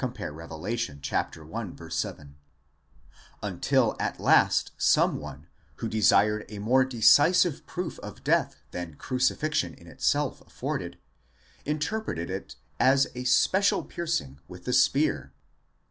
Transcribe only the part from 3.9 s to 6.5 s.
at last some one, who desired